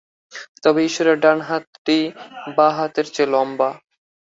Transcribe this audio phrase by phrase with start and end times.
[0.63, 1.97] তবে ঈশ্বরের ডান হাতটি
[2.55, 3.69] বাঁ হাতের চেয়ে লম্বা।